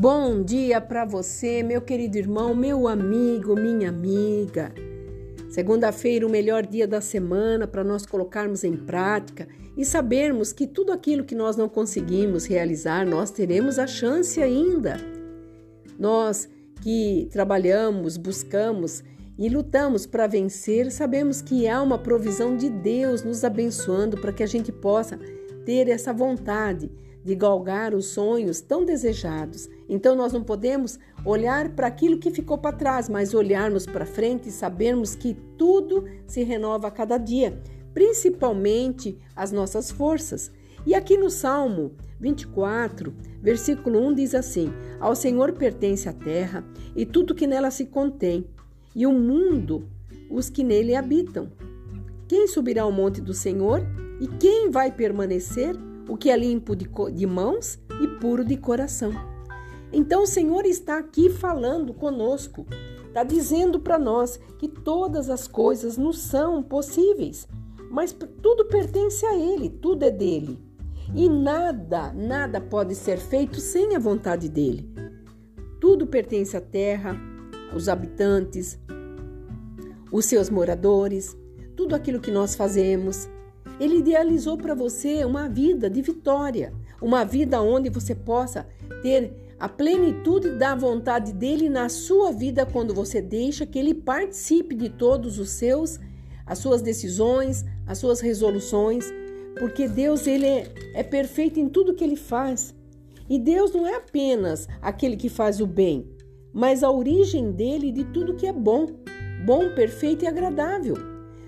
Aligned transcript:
Bom 0.00 0.44
dia 0.44 0.80
para 0.80 1.04
você, 1.04 1.60
meu 1.60 1.80
querido 1.80 2.18
irmão, 2.18 2.54
meu 2.54 2.86
amigo, 2.86 3.56
minha 3.56 3.88
amiga. 3.88 4.72
Segunda-feira, 5.50 6.24
o 6.24 6.30
melhor 6.30 6.64
dia 6.64 6.86
da 6.86 7.00
semana 7.00 7.66
para 7.66 7.82
nós 7.82 8.06
colocarmos 8.06 8.62
em 8.62 8.76
prática 8.76 9.48
e 9.76 9.84
sabermos 9.84 10.52
que 10.52 10.68
tudo 10.68 10.92
aquilo 10.92 11.24
que 11.24 11.34
nós 11.34 11.56
não 11.56 11.68
conseguimos 11.68 12.44
realizar, 12.44 13.04
nós 13.04 13.32
teremos 13.32 13.76
a 13.76 13.88
chance 13.88 14.40
ainda. 14.40 14.98
Nós 15.98 16.48
que 16.80 17.28
trabalhamos, 17.32 18.16
buscamos 18.16 19.02
e 19.36 19.48
lutamos 19.48 20.06
para 20.06 20.28
vencer, 20.28 20.92
sabemos 20.92 21.42
que 21.42 21.66
há 21.66 21.82
uma 21.82 21.98
provisão 21.98 22.56
de 22.56 22.70
Deus 22.70 23.24
nos 23.24 23.42
abençoando 23.42 24.16
para 24.16 24.32
que 24.32 24.44
a 24.44 24.46
gente 24.46 24.70
possa 24.70 25.18
ter 25.66 25.88
essa 25.88 26.12
vontade 26.12 26.88
de 27.28 27.34
galgar 27.34 27.94
os 27.94 28.06
sonhos 28.06 28.62
tão 28.62 28.86
desejados. 28.86 29.68
Então 29.86 30.16
nós 30.16 30.32
não 30.32 30.42
podemos 30.42 30.98
olhar 31.26 31.68
para 31.74 31.86
aquilo 31.86 32.16
que 32.16 32.30
ficou 32.30 32.56
para 32.56 32.74
trás, 32.74 33.06
mas 33.06 33.34
olharmos 33.34 33.84
para 33.84 34.06
frente 34.06 34.48
e 34.48 34.52
sabermos 34.52 35.14
que 35.14 35.34
tudo 35.58 36.06
se 36.26 36.42
renova 36.42 36.88
a 36.88 36.90
cada 36.90 37.18
dia, 37.18 37.60
principalmente 37.92 39.18
as 39.36 39.52
nossas 39.52 39.90
forças. 39.90 40.50
E 40.86 40.94
aqui 40.94 41.18
no 41.18 41.28
Salmo 41.28 41.92
24, 42.18 43.12
versículo 43.42 44.00
1 44.08 44.14
diz 44.14 44.34
assim: 44.34 44.72
Ao 44.98 45.14
Senhor 45.14 45.52
pertence 45.52 46.08
a 46.08 46.14
terra 46.14 46.64
e 46.96 47.04
tudo 47.04 47.34
que 47.34 47.46
nela 47.46 47.70
se 47.70 47.84
contém, 47.84 48.46
e 48.96 49.06
o 49.06 49.12
mundo, 49.12 49.86
os 50.30 50.48
que 50.48 50.64
nele 50.64 50.94
habitam. 50.94 51.52
Quem 52.26 52.48
subirá 52.48 52.84
ao 52.84 52.92
monte 52.92 53.20
do 53.20 53.34
Senhor? 53.34 53.82
E 54.18 54.26
quem 54.26 54.70
vai 54.70 54.90
permanecer? 54.90 55.76
O 56.08 56.16
que 56.16 56.30
é 56.30 56.36
limpo 56.36 56.74
de, 56.74 56.88
de 57.14 57.26
mãos 57.26 57.78
e 58.02 58.08
puro 58.18 58.44
de 58.44 58.56
coração. 58.56 59.12
Então 59.92 60.22
o 60.22 60.26
Senhor 60.26 60.64
está 60.64 60.98
aqui 60.98 61.30
falando 61.30 61.92
conosco, 61.94 62.66
está 63.06 63.22
dizendo 63.22 63.80
para 63.80 63.98
nós 63.98 64.38
que 64.58 64.68
todas 64.68 65.30
as 65.30 65.46
coisas 65.46 65.96
nos 65.96 66.18
são 66.18 66.62
possíveis, 66.62 67.48
mas 67.90 68.12
tudo 68.12 68.66
pertence 68.66 69.24
a 69.24 69.34
Ele, 69.34 69.70
tudo 69.70 70.04
é 70.04 70.10
dele. 70.10 70.58
E 71.14 71.28
nada, 71.28 72.12
nada 72.12 72.60
pode 72.60 72.94
ser 72.94 73.18
feito 73.18 73.60
sem 73.60 73.96
a 73.96 73.98
vontade 73.98 74.48
dele. 74.48 74.92
Tudo 75.80 76.06
pertence 76.06 76.54
à 76.56 76.60
terra, 76.60 77.16
aos 77.72 77.88
habitantes, 77.88 78.78
os 80.12 80.26
seus 80.26 80.50
moradores, 80.50 81.36
tudo 81.76 81.94
aquilo 81.94 82.20
que 82.20 82.30
nós 82.30 82.54
fazemos, 82.54 83.28
ele 83.80 83.98
idealizou 83.98 84.56
para 84.56 84.74
você 84.74 85.24
uma 85.24 85.48
vida 85.48 85.88
de 85.88 86.02
vitória, 86.02 86.72
uma 87.00 87.24
vida 87.24 87.62
onde 87.62 87.88
você 87.88 88.14
possa 88.14 88.66
ter 89.02 89.32
a 89.58 89.68
plenitude 89.68 90.50
da 90.50 90.74
vontade 90.74 91.32
dele 91.32 91.68
na 91.68 91.88
sua 91.88 92.32
vida 92.32 92.64
quando 92.64 92.94
você 92.94 93.20
deixa 93.20 93.66
que 93.66 93.78
ele 93.78 93.94
participe 93.94 94.74
de 94.74 94.88
todos 94.88 95.38
os 95.38 95.50
seus, 95.50 95.98
as 96.46 96.58
suas 96.58 96.80
decisões, 96.80 97.64
as 97.86 97.98
suas 97.98 98.20
resoluções, 98.20 99.12
porque 99.58 99.88
Deus 99.88 100.26
ele 100.26 100.46
é, 100.46 100.72
é 100.94 101.02
perfeito 101.02 101.58
em 101.58 101.68
tudo 101.68 101.94
que 101.94 102.04
ele 102.04 102.16
faz. 102.16 102.74
E 103.28 103.38
Deus 103.38 103.72
não 103.72 103.86
é 103.86 103.96
apenas 103.96 104.66
aquele 104.80 105.16
que 105.16 105.28
faz 105.28 105.60
o 105.60 105.66
bem, 105.66 106.08
mas 106.52 106.82
a 106.82 106.90
origem 106.90 107.50
dele 107.52 107.92
de 107.92 108.04
tudo 108.04 108.34
que 108.34 108.46
é 108.46 108.52
bom, 108.52 108.86
bom, 109.44 109.74
perfeito 109.74 110.24
e 110.24 110.28
agradável. 110.28 110.94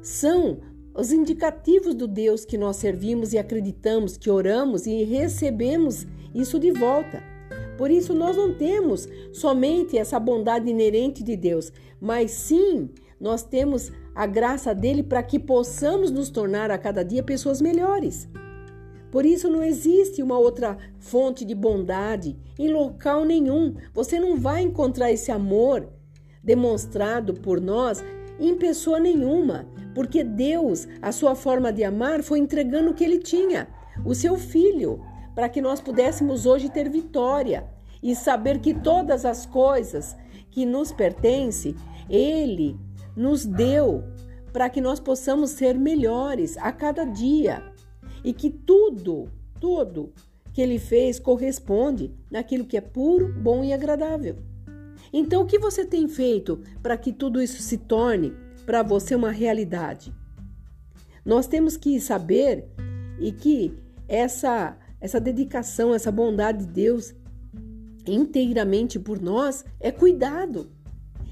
São 0.00 0.58
os 0.96 1.12
indicativos 1.12 1.94
do 1.94 2.08
Deus 2.08 2.44
que 2.44 2.56
nós 2.56 2.76
servimos 2.76 3.32
e 3.32 3.38
acreditamos, 3.38 4.16
que 4.16 4.30
oramos 4.30 4.86
e 4.86 5.04
recebemos 5.04 6.06
isso 6.34 6.58
de 6.58 6.72
volta. 6.72 7.22
Por 7.76 7.90
isso, 7.90 8.14
nós 8.14 8.36
não 8.36 8.54
temos 8.54 9.06
somente 9.32 9.98
essa 9.98 10.18
bondade 10.18 10.70
inerente 10.70 11.22
de 11.22 11.36
Deus, 11.36 11.70
mas 12.00 12.30
sim 12.30 12.88
nós 13.20 13.42
temos 13.42 13.92
a 14.14 14.26
graça 14.26 14.74
dele 14.74 15.02
para 15.02 15.22
que 15.22 15.38
possamos 15.38 16.10
nos 16.10 16.30
tornar 16.30 16.70
a 16.70 16.78
cada 16.78 17.02
dia 17.02 17.22
pessoas 17.22 17.60
melhores. 17.60 18.26
Por 19.10 19.26
isso, 19.26 19.50
não 19.50 19.62
existe 19.62 20.22
uma 20.22 20.38
outra 20.38 20.78
fonte 20.98 21.44
de 21.44 21.54
bondade 21.54 22.36
em 22.58 22.72
local 22.72 23.24
nenhum. 23.24 23.74
Você 23.92 24.18
não 24.18 24.36
vai 24.38 24.62
encontrar 24.62 25.12
esse 25.12 25.30
amor 25.30 25.88
demonstrado 26.42 27.34
por 27.34 27.60
nós 27.60 28.02
em 28.38 28.56
pessoa 28.56 29.00
nenhuma, 29.00 29.66
porque 29.94 30.22
Deus, 30.22 30.86
a 31.00 31.12
sua 31.12 31.34
forma 31.34 31.72
de 31.72 31.84
amar, 31.84 32.22
foi 32.22 32.38
entregando 32.38 32.90
o 32.90 32.94
que 32.94 33.04
ele 33.04 33.18
tinha, 33.18 33.68
o 34.04 34.14
seu 34.14 34.36
filho, 34.36 35.00
para 35.34 35.48
que 35.48 35.60
nós 35.60 35.80
pudéssemos 35.80 36.46
hoje 36.46 36.70
ter 36.70 36.88
vitória 36.88 37.66
e 38.02 38.14
saber 38.14 38.60
que 38.60 38.74
todas 38.74 39.24
as 39.24 39.46
coisas 39.46 40.16
que 40.50 40.64
nos 40.64 40.92
pertencem, 40.92 41.74
ele 42.08 42.78
nos 43.16 43.44
deu 43.44 44.04
para 44.52 44.70
que 44.70 44.80
nós 44.80 45.00
possamos 45.00 45.50
ser 45.50 45.74
melhores 45.78 46.56
a 46.58 46.72
cada 46.72 47.04
dia 47.04 47.62
e 48.24 48.32
que 48.32 48.50
tudo, 48.50 49.30
tudo 49.60 50.12
que 50.52 50.62
ele 50.62 50.78
fez 50.78 51.18
corresponde 51.18 52.10
naquilo 52.30 52.64
que 52.64 52.76
é 52.76 52.80
puro, 52.80 53.32
bom 53.32 53.62
e 53.62 53.72
agradável. 53.72 54.36
Então, 55.18 55.40
o 55.40 55.46
que 55.46 55.58
você 55.58 55.82
tem 55.82 56.06
feito 56.06 56.60
para 56.82 56.94
que 56.94 57.10
tudo 57.10 57.40
isso 57.40 57.62
se 57.62 57.78
torne 57.78 58.34
para 58.66 58.82
você 58.82 59.14
uma 59.14 59.30
realidade? 59.30 60.12
Nós 61.24 61.46
temos 61.46 61.74
que 61.74 61.98
saber 61.98 62.68
e 63.18 63.32
que 63.32 63.72
essa 64.06 64.76
essa 65.00 65.18
dedicação, 65.18 65.94
essa 65.94 66.12
bondade 66.12 66.66
de 66.66 66.70
Deus 66.70 67.14
inteiramente 68.06 68.98
por 68.98 69.18
nós 69.18 69.64
é 69.80 69.90
cuidado. 69.90 70.70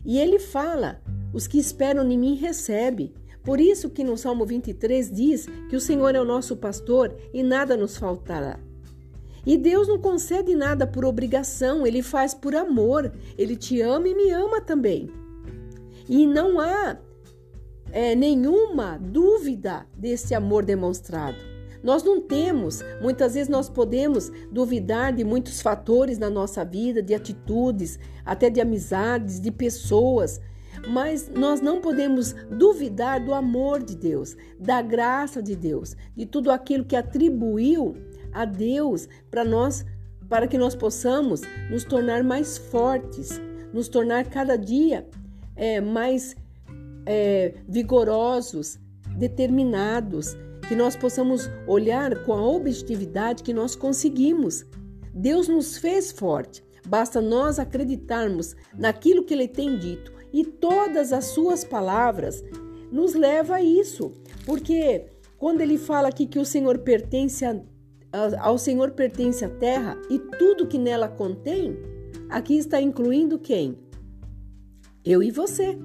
E 0.03 0.19
ele 0.19 0.39
fala: 0.39 1.03
"Os 1.31 1.47
que 1.47 1.59
esperam 1.59 2.11
em 2.11 2.19
mim 2.19 2.37
recebe". 2.37 3.13
Por 3.43 3.61
isso 3.61 3.91
que 3.91 4.03
no 4.03 4.17
Salmo 4.17 4.47
23 4.47 5.11
diz 5.11 5.47
que 5.69 5.77
o 5.77 5.81
Senhor 5.81 6.15
é 6.15 6.21
o 6.23 6.25
nosso 6.25 6.57
pastor 6.57 7.15
e 7.35 7.43
nada 7.43 7.77
nos 7.77 7.99
faltará. 7.99 8.59
E 9.47 9.57
Deus 9.57 9.89
não 9.89 9.99
concede 9.99 10.55
nada 10.55 10.87
por 10.87 11.05
obrigação, 11.05 11.87
ele 11.87 12.03
faz 12.03 12.33
por 12.33 12.55
amor. 12.55 13.13
Ele 13.37 13.57
te 13.57 13.81
ama 13.81 14.09
e 14.09 14.15
me 14.15 14.31
ama 14.31 14.61
também. 14.61 15.11
E 16.09 16.27
não 16.27 16.61
há 16.61 16.97
é, 17.93 18.15
nenhuma 18.15 18.99
dúvida 18.99 19.87
desse 19.97 20.35
amor 20.35 20.65
demonstrado. 20.65 21.37
Nós 21.83 22.03
não 22.03 22.19
temos, 22.19 22.83
muitas 23.03 23.35
vezes 23.35 23.49
nós 23.49 23.69
podemos 23.69 24.33
duvidar 24.51 25.13
de 25.13 25.23
muitos 25.23 25.61
fatores 25.61 26.19
na 26.19 26.31
nossa 26.31 26.65
vida, 26.65 27.03
de 27.03 27.15
atitudes, 27.15 27.99
até 28.25 28.49
de 28.49 28.59
amizades, 28.59 29.39
de 29.39 29.51
pessoas, 29.51 30.41
mas 30.89 31.29
nós 31.29 31.61
não 31.61 31.83
podemos 31.83 32.35
duvidar 32.51 33.23
do 33.23 33.35
amor 33.35 33.83
de 33.83 33.95
Deus, 33.97 34.35
da 34.59 34.81
graça 34.81 35.43
de 35.43 35.55
Deus, 35.55 35.95
de 36.17 36.25
tudo 36.25 36.51
aquilo 36.51 36.87
que 36.87 36.97
atribuiu 36.97 37.95
a 38.35 38.45
Deus 38.45 39.09
para 39.31 39.45
nós, 39.45 39.85
para 40.29 40.47
que 40.47 40.59
nós 40.59 40.75
possamos 40.75 41.41
nos 41.71 41.85
tornar 41.85 42.23
mais 42.23 42.59
fortes, 42.59 43.41
nos 43.73 43.89
tornar 43.89 44.29
cada 44.29 44.57
dia 44.57 45.09
é, 45.57 45.81
mais 45.81 46.37
é, 47.07 47.55
vigorosos, 47.69 48.79
determinados, 49.17 50.37
que 50.69 50.75
nós 50.75 50.97
possamos 50.97 51.49
olhar 51.67 52.25
com 52.25 52.33
a 52.33 52.43
objetividade 52.43 53.43
que 53.43 53.53
nós 53.53 53.77
conseguimos. 53.77 54.65
Deus 55.15 55.47
nos 55.47 55.77
fez 55.77 56.11
forte, 56.11 56.65
basta 56.87 57.21
nós 57.21 57.59
acreditarmos 57.59 58.57
naquilo 58.77 59.25
que 59.25 59.35
Ele 59.35 59.49
tem 59.49 59.79
dito. 59.79 60.13
E 60.33 60.45
todas 60.45 61.13
as 61.13 61.27
Suas 61.27 61.63
palavras 61.63 62.43
nos 62.91 63.15
leva 63.15 63.57
a 63.57 63.63
isso, 63.63 64.13
porque 64.45 65.07
quando 65.39 65.61
Ele 65.61 65.79
fala 65.79 66.09
aqui 66.09 66.27
que 66.27 66.39
o 66.39 66.45
Senhor 66.45 66.79
pertence 66.79 67.45
a 67.45 67.61
ao 68.41 68.57
Senhor 68.57 68.93
pertence 68.93 69.45
a 69.45 69.49
terra 69.49 70.01
e 70.09 70.19
tudo 70.19 70.67
que 70.67 70.79
nela 70.79 71.09
contém, 71.09 71.77
aqui 72.31 72.57
está 72.57 72.81
incluindo 72.81 73.39
quem? 73.39 73.77
Eu 75.05 75.23
e 75.23 75.31
você. 75.31 75.77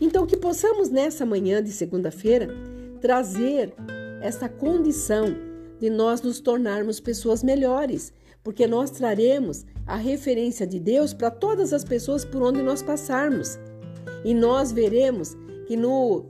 Então, 0.00 0.26
que 0.26 0.36
possamos 0.36 0.88
nessa 0.88 1.26
manhã 1.26 1.62
de 1.62 1.70
segunda-feira 1.70 2.48
trazer 3.00 3.74
essa 4.20 4.48
condição 4.48 5.26
de 5.78 5.90
nós 5.90 6.22
nos 6.22 6.40
tornarmos 6.40 7.00
pessoas 7.00 7.42
melhores, 7.42 8.12
porque 8.42 8.66
nós 8.66 8.90
traremos 8.90 9.64
a 9.86 9.96
referência 9.96 10.66
de 10.66 10.78
Deus 10.78 11.12
para 11.12 11.30
todas 11.30 11.72
as 11.72 11.84
pessoas 11.84 12.24
por 12.24 12.42
onde 12.42 12.62
nós 12.62 12.82
passarmos. 12.82 13.58
E 14.24 14.32
nós 14.34 14.72
veremos 14.72 15.36
que 15.66 15.76
no, 15.76 16.26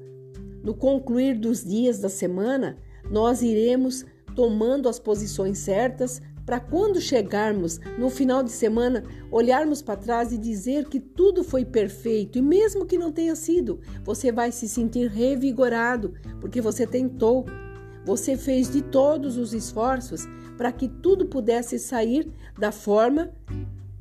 no 0.63 0.75
concluir 0.75 1.39
dos 1.39 1.65
dias 1.65 1.99
da 1.99 2.09
semana, 2.09 2.79
nós 3.11 3.43
iremos 3.43 4.05
tomando 4.37 4.89
as 4.89 5.01
posições 5.01 5.59
certas 5.59 6.21
para 6.45 6.61
quando 6.61 7.01
chegarmos 7.01 7.81
no 7.99 8.09
final 8.09 8.43
de 8.43 8.53
semana 8.53 9.03
olharmos 9.33 9.83
para 9.83 9.97
trás 9.97 10.31
e 10.31 10.39
dizer 10.39 10.89
que 10.89 11.01
tudo 11.01 11.43
foi 11.43 11.65
perfeito 11.65 12.39
e 12.39 12.43
mesmo 12.43 12.87
que 12.87 12.97
não 12.99 13.11
tenha 13.11 13.35
sido, 13.35 13.81
você 14.05 14.31
vai 14.31 14.53
se 14.53 14.69
sentir 14.69 15.09
revigorado 15.09 16.15
porque 16.41 16.61
você 16.61 16.87
tentou. 16.87 17.45
Você 18.05 18.37
fez 18.37 18.71
de 18.71 18.83
todos 18.83 19.37
os 19.37 19.53
esforços 19.53 20.29
para 20.57 20.71
que 20.71 20.87
tudo 20.87 21.27
pudesse 21.27 21.77
sair 21.77 22.31
da 22.57 22.71
forma 22.71 23.33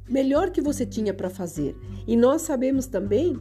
melhor 0.07 0.51
que 0.51 0.61
você 0.61 0.85
tinha 0.85 1.11
para 1.11 1.31
fazer. 1.31 1.75
E 2.05 2.15
nós 2.15 2.43
sabemos 2.43 2.85
também 2.85 3.39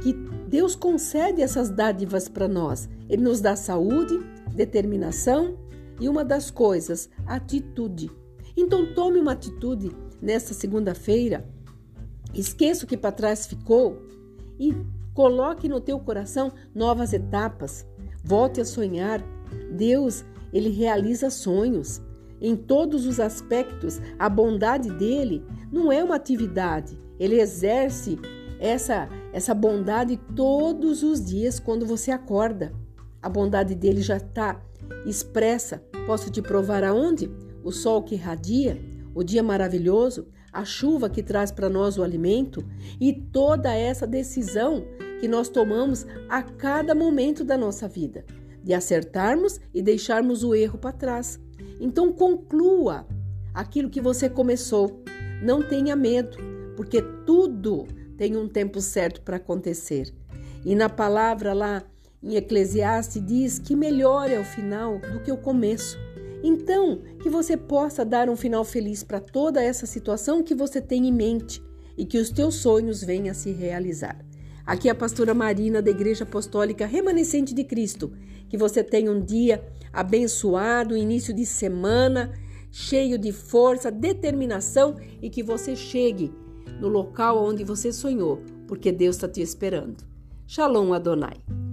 que 0.00 0.14
Deus 0.48 0.74
concede 0.74 1.42
essas 1.42 1.68
dádivas 1.68 2.26
para 2.26 2.48
nós. 2.48 2.88
Ele 3.06 3.22
nos 3.22 3.42
dá 3.42 3.54
saúde, 3.54 4.18
determinação 4.54 5.67
e 6.00 6.08
uma 6.08 6.24
das 6.24 6.50
coisas, 6.50 7.08
atitude. 7.26 8.10
Então 8.56 8.94
tome 8.94 9.18
uma 9.20 9.32
atitude 9.32 9.90
nesta 10.20 10.54
segunda-feira. 10.54 11.48
Esqueça 12.34 12.84
o 12.84 12.88
que 12.88 12.96
para 12.96 13.12
trás 13.12 13.46
ficou 13.46 14.02
e 14.58 14.74
coloque 15.14 15.68
no 15.68 15.80
teu 15.80 15.98
coração 15.98 16.52
novas 16.74 17.12
etapas. 17.12 17.86
Volte 18.22 18.60
a 18.60 18.64
sonhar. 18.64 19.22
Deus, 19.72 20.24
ele 20.52 20.68
realiza 20.68 21.30
sonhos. 21.30 22.00
Em 22.40 22.54
todos 22.54 23.06
os 23.06 23.18
aspectos, 23.18 24.00
a 24.18 24.28
bondade 24.28 24.90
dele 24.90 25.44
não 25.72 25.90
é 25.90 26.04
uma 26.04 26.16
atividade. 26.16 26.98
Ele 27.18 27.40
exerce 27.40 28.18
essa 28.60 29.08
essa 29.32 29.54
bondade 29.54 30.16
todos 30.34 31.02
os 31.02 31.24
dias 31.24 31.60
quando 31.60 31.84
você 31.84 32.10
acorda. 32.10 32.72
A 33.22 33.28
bondade 33.28 33.74
dele 33.74 34.00
já 34.00 34.16
está 34.16 34.60
expressa. 35.06 35.82
Posso 36.06 36.30
te 36.30 36.40
provar 36.40 36.84
aonde? 36.84 37.30
O 37.62 37.70
sol 37.70 38.02
que 38.02 38.14
irradia, 38.14 38.80
o 39.14 39.22
dia 39.22 39.42
maravilhoso, 39.42 40.28
a 40.52 40.64
chuva 40.64 41.10
que 41.10 41.22
traz 41.22 41.50
para 41.50 41.68
nós 41.68 41.98
o 41.98 42.02
alimento 42.02 42.64
e 43.00 43.12
toda 43.12 43.74
essa 43.74 44.06
decisão 44.06 44.84
que 45.20 45.28
nós 45.28 45.48
tomamos 45.48 46.06
a 46.28 46.42
cada 46.42 46.94
momento 46.94 47.44
da 47.44 47.56
nossa 47.56 47.88
vida, 47.88 48.24
de 48.62 48.72
acertarmos 48.72 49.60
e 49.74 49.82
deixarmos 49.82 50.44
o 50.44 50.54
erro 50.54 50.78
para 50.78 50.92
trás. 50.92 51.40
Então 51.80 52.12
conclua 52.12 53.06
aquilo 53.52 53.90
que 53.90 54.00
você 54.00 54.28
começou. 54.28 55.02
Não 55.42 55.62
tenha 55.62 55.94
medo, 55.94 56.36
porque 56.76 57.02
tudo 57.26 57.86
tem 58.16 58.36
um 58.36 58.48
tempo 58.48 58.80
certo 58.80 59.20
para 59.22 59.36
acontecer. 59.36 60.14
E 60.64 60.74
na 60.74 60.88
palavra 60.88 61.52
lá 61.52 61.82
em 62.22 62.34
Eclesiastes 62.34 63.24
diz 63.24 63.58
que 63.58 63.76
melhor 63.76 64.30
é 64.30 64.40
o 64.40 64.44
final 64.44 64.98
do 64.98 65.20
que 65.20 65.30
o 65.30 65.36
começo. 65.36 65.98
Então, 66.42 67.00
que 67.22 67.28
você 67.28 67.56
possa 67.56 68.04
dar 68.04 68.28
um 68.28 68.36
final 68.36 68.64
feliz 68.64 69.02
para 69.02 69.20
toda 69.20 69.62
essa 69.62 69.86
situação 69.86 70.42
que 70.42 70.54
você 70.54 70.80
tem 70.80 71.06
em 71.06 71.12
mente 71.12 71.62
e 71.96 72.04
que 72.04 72.18
os 72.18 72.30
teus 72.30 72.56
sonhos 72.56 73.02
venham 73.02 73.30
a 73.30 73.34
se 73.34 73.50
realizar. 73.50 74.24
Aqui 74.64 74.88
é 74.88 74.92
a 74.92 74.94
pastora 74.94 75.32
Marina 75.32 75.80
da 75.80 75.90
Igreja 75.90 76.24
Apostólica 76.24 76.86
Remanescente 76.86 77.54
de 77.54 77.64
Cristo. 77.64 78.12
Que 78.48 78.56
você 78.56 78.84
tenha 78.84 79.10
um 79.10 79.20
dia 79.20 79.64
abençoado, 79.92 80.96
início 80.96 81.34
de 81.34 81.46
semana, 81.46 82.32
cheio 82.70 83.18
de 83.18 83.32
força, 83.32 83.90
determinação 83.90 84.96
e 85.22 85.30
que 85.30 85.42
você 85.42 85.74
chegue 85.74 86.32
no 86.80 86.88
local 86.88 87.42
onde 87.44 87.64
você 87.64 87.92
sonhou, 87.92 88.42
porque 88.66 88.92
Deus 88.92 89.16
está 89.16 89.28
te 89.28 89.40
esperando. 89.40 90.04
Shalom 90.46 90.92
Adonai. 90.92 91.67